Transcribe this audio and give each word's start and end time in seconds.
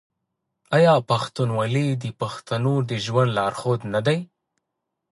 آیا 0.77 0.93
پښتونولي 1.09 1.87
د 2.03 2.05
پښتنو 2.21 2.73
د 2.89 2.91
ژوند 3.05 3.29
لارښود 3.37 3.81
نه 3.93 4.01
دی؟ 4.07 4.17